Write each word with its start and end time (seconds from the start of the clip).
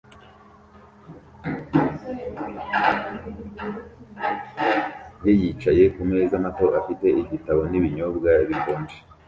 ye 5.23 5.31
yicaye 5.41 5.83
ku 5.93 6.01
meza 6.11 6.43
mato 6.43 6.65
afite 6.79 7.07
igitabo 7.21 7.61
n’ibinyobwa 7.69 8.29
bikonje 8.49 8.97